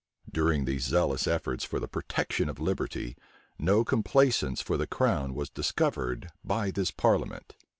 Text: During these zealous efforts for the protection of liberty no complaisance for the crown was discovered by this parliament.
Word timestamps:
During 0.31 0.65
these 0.65 0.85
zealous 0.85 1.27
efforts 1.27 1.63
for 1.63 1.79
the 1.79 1.87
protection 1.87 2.49
of 2.49 2.59
liberty 2.59 3.15
no 3.59 3.83
complaisance 3.83 4.59
for 4.59 4.75
the 4.75 4.87
crown 4.87 5.35
was 5.35 5.47
discovered 5.51 6.31
by 6.43 6.71
this 6.71 6.89
parliament. 6.89 7.55